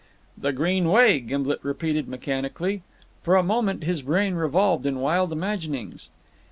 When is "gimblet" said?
1.19-1.59